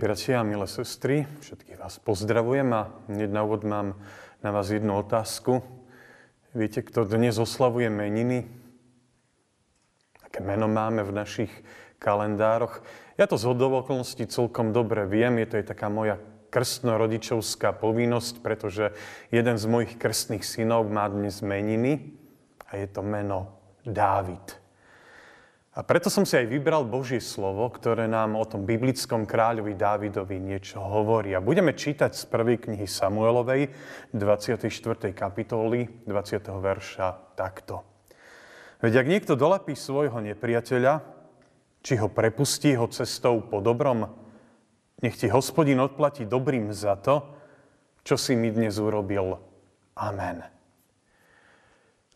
[0.00, 4.00] Bratia milé sestry, všetkých vás pozdravujem a hneď na úvod mám
[4.40, 5.60] na vás jednu otázku.
[6.56, 8.48] Viete, kto dnes oslavuje meniny?
[10.24, 11.52] Aké meno máme v našich
[12.00, 12.80] kalendároch?
[13.20, 16.16] Ja to z okolností celkom dobre viem, je to aj taká moja
[16.48, 18.96] krstnorodičovská povinnosť, pretože
[19.28, 22.16] jeden z mojich krstných synov má dnes meniny
[22.72, 23.52] a je to meno
[23.84, 24.59] Dávid.
[25.70, 30.42] A preto som si aj vybral Božie slovo, ktoré nám o tom biblickom kráľovi Dávidovi
[30.42, 31.30] niečo hovorí.
[31.30, 33.70] A budeme čítať z prvej knihy Samuelovej,
[34.10, 34.66] 24.
[35.14, 36.42] kapitoly, 20.
[36.58, 37.86] verša takto.
[38.82, 41.06] Veď ak niekto dolepí svojho nepriateľa,
[41.86, 44.10] či ho prepustí ho cestou po dobrom,
[45.06, 47.30] nech ti hospodin odplatí dobrým za to,
[48.02, 49.38] čo si mi dnes urobil.
[49.94, 50.59] Amen.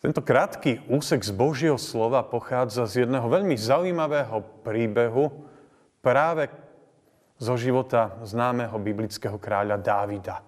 [0.05, 5.33] Tento krátky úsek z Božieho slova pochádza z jedného veľmi zaujímavého príbehu
[6.05, 6.52] práve
[7.41, 10.44] zo života známeho biblického kráľa Dávida.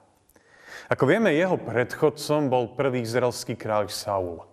[0.93, 4.45] Ako vieme, jeho predchodcom bol prvý izraelský kráľ Saul.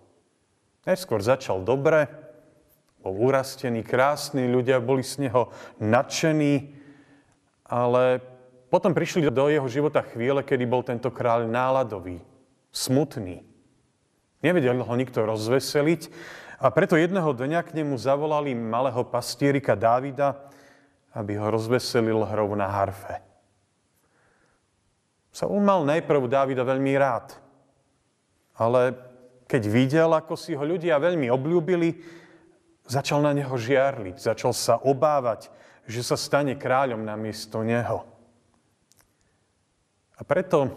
[0.88, 2.08] Najskôr začal dobre,
[3.04, 5.52] bol urastený, krásny, ľudia boli z neho
[5.84, 6.72] nadšení,
[7.68, 8.24] ale
[8.72, 12.24] potom prišli do jeho života chvíle, kedy bol tento kráľ náladový,
[12.72, 13.44] smutný,
[14.44, 16.12] Nevedel ho nikto rozveseliť
[16.60, 20.36] a preto jedného dňa k nemu zavolali malého pastierika Dávida,
[21.16, 23.24] aby ho rozveselil hrou na harfe.
[25.32, 27.32] Saul mal najprv Dávida veľmi rád,
[28.52, 28.92] ale
[29.48, 32.04] keď videl, ako si ho ľudia veľmi obľúbili,
[32.84, 35.48] začal na neho žiarliť, začal sa obávať,
[35.88, 38.04] že sa stane kráľom namiesto neho.
[40.14, 40.68] A preto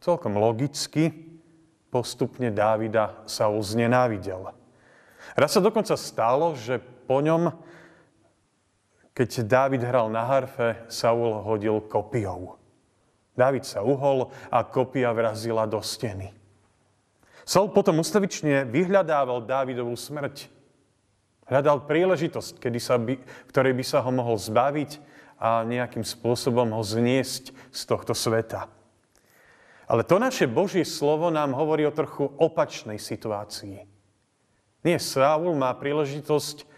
[0.00, 1.27] celkom logicky
[1.88, 4.52] postupne Dávida sa uznenávidel.
[5.36, 7.52] Raz sa dokonca stalo, že po ňom,
[9.16, 12.60] keď Dávid hral na harfe, Saul hodil kopiou.
[13.38, 16.34] Dávid sa uhol a kopia vrazila do steny.
[17.48, 20.50] Saul potom ustavične vyhľadával Dávidovú smrť.
[21.48, 23.16] Hľadal príležitosť, kedy sa by,
[23.48, 25.00] ktorej by sa ho mohol zbaviť
[25.40, 28.68] a nejakým spôsobom ho zniesť z tohto sveta.
[29.88, 33.88] Ale to naše Božie slovo nám hovorí o trochu opačnej situácii.
[34.84, 36.68] Nie Saul má príležitosť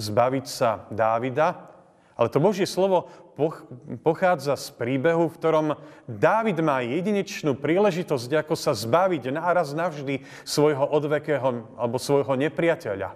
[0.00, 1.68] zbaviť sa Dávida,
[2.18, 3.06] ale to Božie slovo
[4.02, 5.66] pochádza z príbehu, v ktorom
[6.10, 13.14] Dávid má jedinečnú príležitosť, ako sa zbaviť náraz navždy svojho odvekého alebo svojho nepriateľa,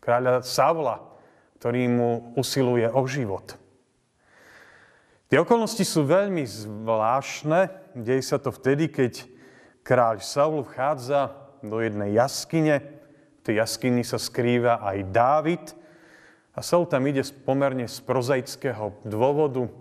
[0.00, 1.04] kráľa Saula,
[1.60, 3.61] ktorý mu usiluje o život.
[5.32, 7.72] Tie okolnosti sú veľmi zvláštne.
[7.96, 9.24] Deje sa to vtedy, keď
[9.80, 11.32] kráľ Saul vchádza
[11.64, 12.84] do jednej jaskyne.
[13.40, 15.64] V tej jaskyni sa skrýva aj Dávid.
[16.52, 19.72] A Saul tam ide pomerne z prozaického dôvodu.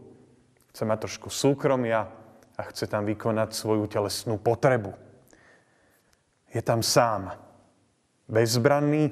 [0.71, 2.07] Chce mať trošku súkromia
[2.55, 4.95] a chce tam vykonať svoju telesnú potrebu.
[6.55, 7.27] Je tam sám,
[8.31, 9.11] bezbranný,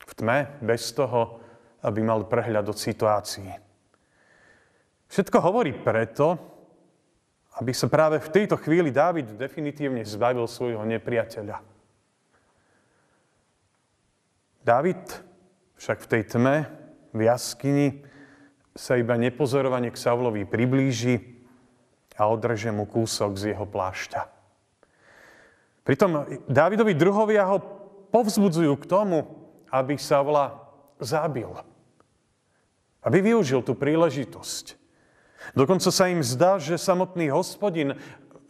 [0.00, 1.44] v tme, bez toho,
[1.84, 3.65] aby mal prehľad od situácií.
[5.06, 6.34] Všetko hovorí preto,
[7.56, 11.62] aby sa práve v tejto chvíli Dávid definitívne zbavil svojho nepriateľa.
[14.66, 15.00] Dávid
[15.78, 16.56] však v tej tme,
[17.14, 17.88] v jaskyni,
[18.76, 21.40] sa iba nepozorovane k Saulovi priblíži
[22.20, 24.28] a odreže mu kúsok z jeho plášťa.
[25.86, 27.62] Pritom Dávidovi druhovia ho
[28.10, 29.18] povzbudzujú k tomu,
[29.70, 30.66] aby Saula
[31.00, 31.48] zabil.
[33.00, 34.85] Aby využil tú príležitosť.
[35.52, 37.96] Dokonca sa im zdá, že samotný hospodin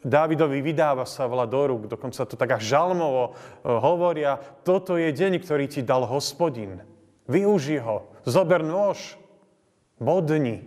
[0.06, 5.10] Dávidovi vydáva sa vla do rúk, dokonca to tak až žalmovo e, hovoria, toto je
[5.10, 6.78] deň, ktorý ti dal hospodin.
[7.26, 9.18] Využi ho, zober nôž,
[9.98, 10.62] bodni,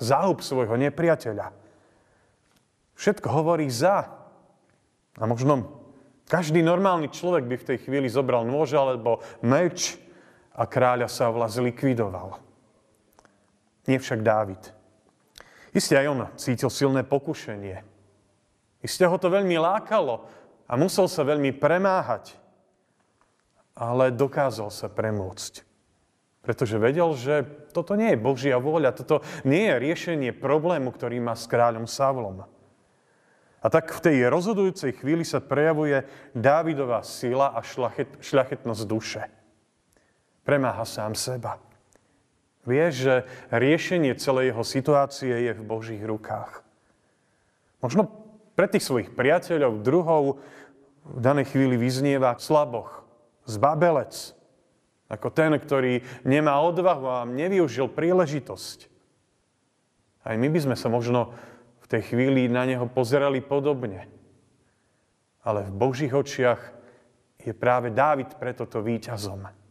[0.00, 1.52] zahub svojho nepriateľa.
[2.96, 4.08] Všetko hovorí za.
[5.20, 5.84] A možno
[6.24, 10.00] každý normálny človek by v tej chvíli zobral nôž alebo meč
[10.56, 12.40] a kráľa sa vla zlikvidoval.
[13.84, 14.83] Nie však Dávid.
[15.74, 17.82] Isté aj on cítil silné pokušenie.
[18.78, 20.22] Isté ho to veľmi lákalo
[20.70, 22.38] a musel sa veľmi premáhať.
[23.74, 25.66] Ale dokázal sa premôcť.
[26.46, 27.42] Pretože vedel, že
[27.74, 32.46] toto nie je Božia vôľa, toto nie je riešenie problému, ktorý má s kráľom Savlom.
[33.64, 36.04] A tak v tej rozhodujúcej chvíli sa prejavuje
[36.36, 39.24] Dávidová sila a šlachet, šľachetnosť duše.
[40.44, 41.56] Premáha sám seba.
[42.64, 46.64] Vie, že riešenie celej jeho situácie je v Božích rukách.
[47.84, 48.08] Možno
[48.56, 50.40] pre tých svojich priateľov, druhov
[51.04, 53.04] v danej chvíli vyznieva slaboch,
[53.44, 54.32] zbabelec,
[55.12, 58.88] ako ten, ktorý nemá odvahu a nevyužil príležitosť.
[60.24, 61.36] Aj my by sme sa možno
[61.84, 64.08] v tej chvíli na neho pozerali podobne.
[65.44, 66.72] Ale v Božích očiach
[67.36, 69.63] je práve Dávid preto to víťazom.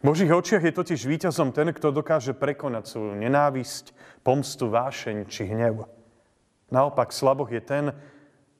[0.00, 5.48] V Božích očiach je totiž víťazom ten, kto dokáže prekonať svoju nenávisť, pomstu, vášeň či
[5.48, 5.88] hnev.
[6.68, 7.84] Naopak slaboch je ten,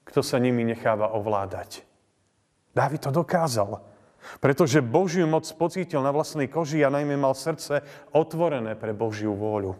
[0.07, 1.83] kto sa nimi necháva ovládať.
[2.73, 3.83] Dávid to dokázal,
[4.41, 7.85] pretože Božiu moc pocítil na vlastnej koži a najmä mal srdce
[8.15, 9.77] otvorené pre Božiu vôľu.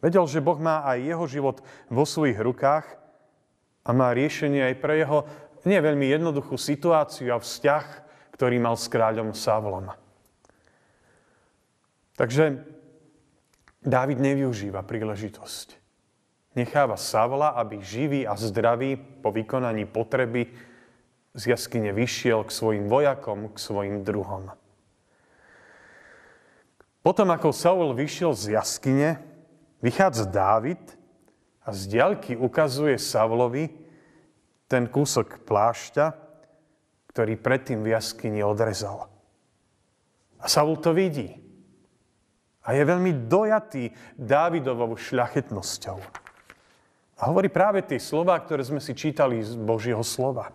[0.00, 1.56] Vedel, že Boh má aj jeho život
[1.92, 2.88] vo svojich rukách
[3.84, 5.28] a má riešenie aj pre jeho
[5.68, 7.84] nie veľmi jednoduchú situáciu a vzťah,
[8.32, 9.92] ktorý mal s kráľom Savlom.
[12.20, 12.60] Takže
[13.80, 15.80] Dávid nevyužíva príležitosť
[16.54, 20.50] necháva Savla, aby živý a zdravý po vykonaní potreby
[21.34, 24.50] z jaskyne vyšiel k svojim vojakom, k svojim druhom.
[27.00, 29.22] Potom, ako Saul vyšiel z jaskyne,
[29.80, 30.82] vychádza Dávid
[31.64, 33.72] a z diaľky ukazuje Savlovi
[34.68, 36.12] ten kúsok plášťa,
[37.14, 39.08] ktorý predtým v jaskyni odrezal.
[40.42, 41.49] A Saul to vidí.
[42.64, 45.98] A je veľmi dojatý Dávidovou šľachetnosťou.
[47.20, 50.52] A hovorí práve tie slova, ktoré sme si čítali z Božieho slova.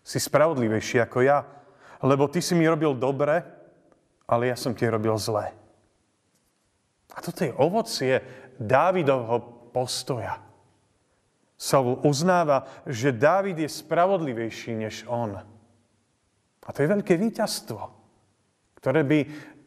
[0.00, 1.44] Si spravodlivejší ako ja,
[2.00, 3.44] lebo ty si mi robil dobre,
[4.24, 5.52] ale ja som ti robil zlé.
[7.12, 8.24] A toto je ovocie
[8.56, 10.40] Dávidovho postoja.
[11.60, 15.38] Saul uznáva, že Dávid je spravodlivejší než on.
[16.62, 17.78] A to je veľké víťazstvo,
[18.80, 19.18] ktoré by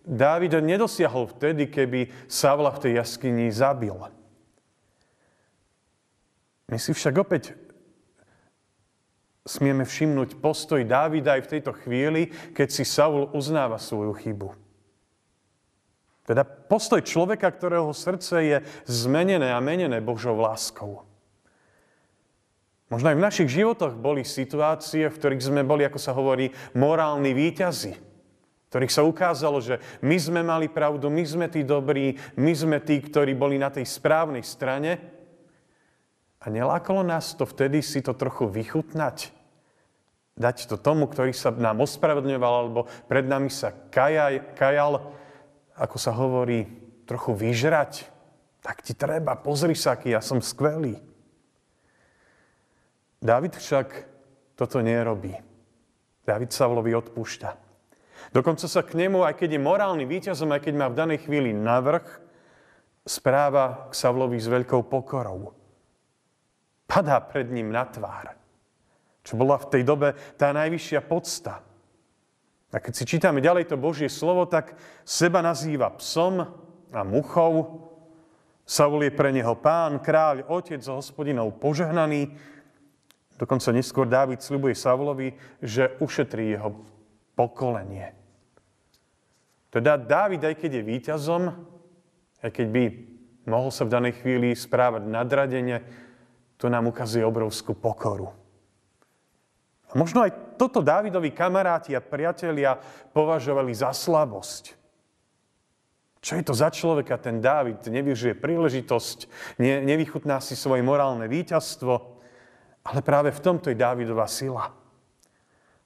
[0.05, 3.97] Dávid nedosiahol vtedy, keby Savla v tej jaskyni zabil.
[6.69, 7.57] My si však opäť
[9.45, 14.49] smieme všimnúť postoj Dávida aj v tejto chvíli, keď si Saul uznáva svoju chybu.
[16.25, 18.57] Teda postoj človeka, ktorého srdce je
[18.89, 21.05] zmenené a menené Božou láskou.
[22.89, 27.33] Možno aj v našich životoch boli situácie, v ktorých sme boli, ako sa hovorí, morálni
[27.33, 28.14] výťazi.
[28.75, 32.99] Ktorých sa ukázalo, že my sme mali pravdu, my sme tí dobrí, my sme tí,
[32.99, 34.99] ktorí boli na tej správnej strane.
[36.43, 39.31] A nelákalo nás to vtedy si to trochu vychutnať?
[40.35, 45.07] Dať to tomu, ktorý sa nám ospravedlňoval, alebo pred nami sa kajaj, kajal,
[45.79, 46.67] ako sa hovorí,
[47.07, 48.11] trochu vyžrať?
[48.59, 50.99] Tak ti treba, pozri sa, aký ja som skvelý.
[53.23, 53.87] David však
[54.59, 55.31] toto nerobí.
[56.27, 57.64] David Savlovi odpúšťa.
[58.31, 61.51] Dokonca sa k nemu, aj keď je morálny víťazom, aj keď má v danej chvíli
[61.53, 62.05] navrh,
[63.05, 65.65] správa k Savlovi s veľkou pokorou
[66.95, 68.37] padá pred ním na tvár.
[69.25, 71.65] Čo bola v tej dobe tá najvyššia podsta.
[72.69, 76.45] A keď si čítame ďalej to Božie slovo, tak seba nazýva psom
[76.93, 77.81] a muchou.
[78.65, 82.33] Saul je pre neho pán, kráľ, otec a hospodinov požehnaný.
[83.35, 86.73] Dokonca neskôr Dávid slibuje Saulovi, že ušetrí jeho
[87.35, 88.15] pokolenie.
[89.69, 91.43] Teda Dávid, aj keď je víťazom,
[92.39, 92.83] aj keď by
[93.45, 95.83] mohol sa v danej chvíli správať nadradene,
[96.55, 98.31] to nám ukazuje obrovskú pokoru.
[99.91, 102.79] A možno aj toto Dávidovi kamaráti a priatelia
[103.11, 104.75] považovali za slabosť.
[106.25, 107.85] Čo je to za človeka ten Dávid?
[107.85, 109.29] Nevyužije príležitosť,
[109.61, 111.93] ne, nevychutná si svoje morálne víťazstvo,
[112.81, 114.73] ale práve v tomto je Dávidová sila.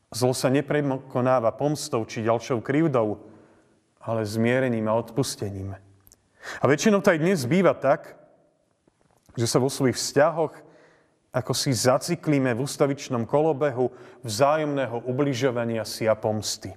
[0.10, 3.22] Zlo sa neprekonáva pomstou či ďalšou krivdou,
[4.02, 5.78] ale zmierením a odpustením.
[6.60, 8.18] A väčšinou to aj dnes býva tak,
[9.38, 10.70] že sa vo svojich vzťahoch
[11.30, 13.94] ako si zaciklíme v ustavičnom kolobehu
[14.26, 16.74] vzájomného ubližovania si a pomsty.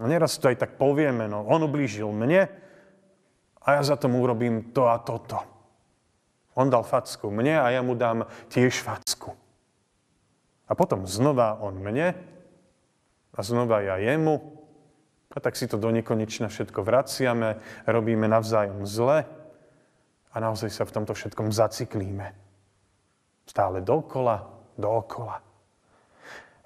[0.00, 2.48] No neraz to aj tak povieme, no on ublížil mne
[3.60, 5.36] a ja za tomu urobím to a toto.
[6.56, 9.07] On dal facku mne a ja mu dám tiež facku.
[10.68, 12.12] A potom znova on mne
[13.32, 14.60] a znova ja jemu.
[15.32, 19.28] A tak si to do nekonečna všetko vraciame, robíme navzájom zle
[20.32, 22.32] a naozaj sa v tomto všetkom zaciklíme.
[23.48, 24.44] Stále dokola,
[24.76, 25.40] dookola.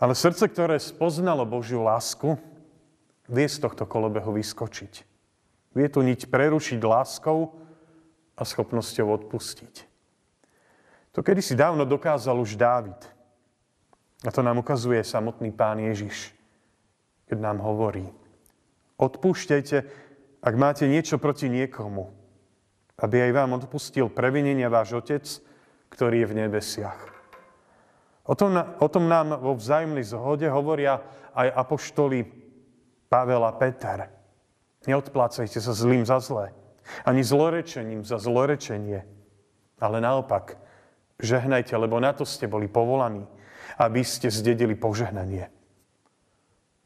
[0.02, 2.35] Ale srdce, ktoré spoznalo Božiu lásku,
[3.30, 4.92] vie z tohto kolobehu vyskočiť.
[5.78, 7.54] Vie tu niť prerušiť láskou
[8.35, 9.75] a schopnosťou odpustiť.
[11.12, 12.99] To kedy si dávno dokázal už Dávid.
[14.22, 16.30] A to nám ukazuje samotný pán Ježiš,
[17.26, 18.06] keď nám hovorí.
[18.98, 19.76] Odpúšťajte,
[20.42, 22.14] ak máte niečo proti niekomu,
[23.02, 25.26] aby aj vám odpustil previnenia váš Otec,
[25.90, 27.00] ktorý je v nebesiach.
[28.22, 31.02] O tom, o tom nám vo vzájomnej zhode hovoria
[31.34, 32.22] aj apoštoli
[33.10, 34.06] Pavel a Peter.
[34.86, 36.54] Neodplácajte sa zlým za zlé,
[37.02, 39.02] ani zlorečením za zlorečenie,
[39.82, 40.58] ale naopak,
[41.18, 43.26] žehnajte, lebo na to ste boli povolaní,
[43.78, 45.48] aby ste zdedili požehnanie.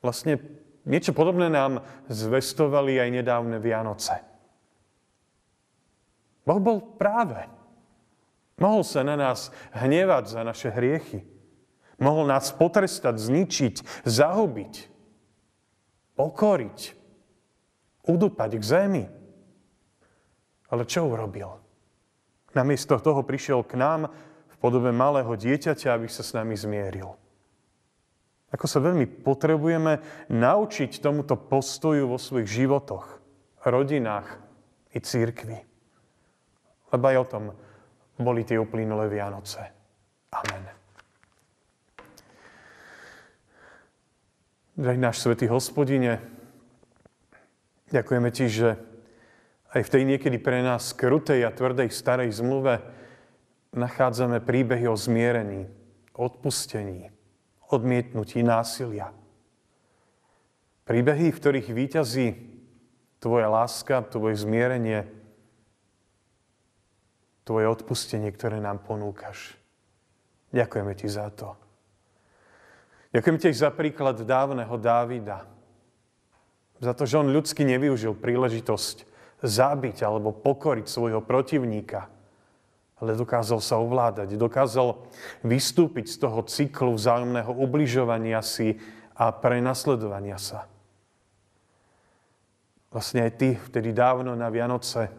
[0.04, 0.38] Vlastne
[0.86, 4.22] niečo podobné nám zvestovali aj nedávne Vianoce.
[6.46, 7.42] Boh bol práve.
[8.56, 11.26] Mohol sa na nás hnevať za naše hriechy.
[11.98, 14.74] Mohol nás potrestať, zničiť, zahubiť,
[16.14, 16.78] pokoriť,
[18.06, 19.04] udupať k zemi.
[20.70, 21.56] Ale čo urobil?
[22.56, 24.08] Namiesto toho prišiel k nám
[24.58, 27.14] podobe malého dieťaťa, aby sa s nami zmieril.
[28.54, 33.20] Ako sa veľmi potrebujeme naučiť tomuto postoju vo svojich životoch,
[33.66, 34.38] rodinách
[34.94, 35.58] i církvi.
[36.94, 37.44] Lebo aj o tom
[38.16, 39.60] boli tie uplynulé Vianoce.
[40.32, 40.64] Amen.
[44.76, 46.20] Drahý náš svätý hospodine,
[47.88, 48.76] ďakujeme ti, že
[49.72, 52.80] aj v tej niekedy pre nás krutej a tvrdej starej zmluve
[53.76, 55.68] nachádzame príbehy o zmierení,
[56.16, 57.12] odpustení,
[57.68, 59.12] odmietnutí násilia.
[60.88, 62.26] Príbehy, v ktorých výťazí
[63.20, 65.04] tvoja láska, tvoje zmierenie,
[67.46, 69.54] tvoje odpustenie, ktoré nám ponúkaš.
[70.50, 71.54] Ďakujeme ti za to.
[73.14, 75.46] Ďakujem ti za príklad dávneho Dávida.
[76.82, 79.08] Za to, že on ľudsky nevyužil príležitosť
[79.40, 82.08] zabiť alebo pokoriť svojho protivníka,
[82.96, 84.96] ale dokázal sa ovládať, dokázal
[85.44, 88.80] vystúpiť z toho cyklu vzájomného ubližovania si
[89.12, 90.64] a prenasledovania sa.
[92.88, 95.12] Vlastne aj ty vtedy dávno na Vianoce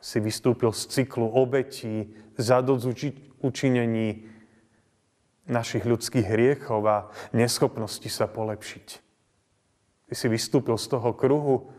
[0.00, 2.12] si vystúpil z cyklu obetí,
[3.40, 4.28] učinení
[5.48, 8.86] našich ľudských hriechov a neschopnosti sa polepšiť.
[10.08, 11.72] Ty si vystúpil z toho kruhu,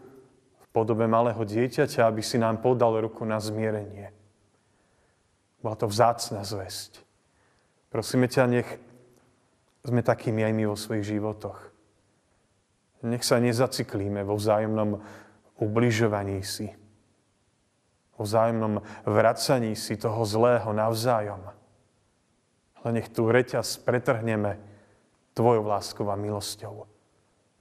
[0.71, 4.20] podobe malého dieťaťa, aby si nám podal ruku na zmierenie.
[5.61, 7.05] Bola to vzácna zväzť.
[7.93, 8.69] Prosíme ťa, nech
[9.85, 11.57] sme takými aj my vo svojich životoch.
[13.01, 15.01] Nech sa nezaciklíme vo vzájomnom
[15.57, 16.69] ubližovaní si,
[18.17, 21.41] vo vzájomnom vracaní si toho zlého navzájom.
[22.81, 24.57] Ale nech tu reťaz pretrhneme
[25.31, 26.83] Tvojou láskou a milosťou.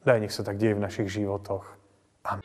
[0.03, 1.63] Daj, nech sa tak deje v našich životoch.
[2.27, 2.43] Amen.